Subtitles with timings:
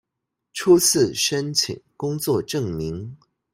[0.51, 3.15] 初次申請工作證明